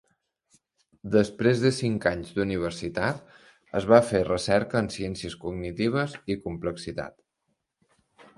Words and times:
Després 1.15 1.59
de 1.65 1.71
cinc 1.79 2.07
anys 2.11 2.31
d'universitat, 2.37 3.35
es 3.81 3.87
va 3.93 4.01
fer 4.13 4.23
recerca 4.31 4.81
en 4.85 4.91
ciències 4.97 5.37
cognitives 5.45 6.17
i 6.37 6.41
complexitat. 6.49 7.19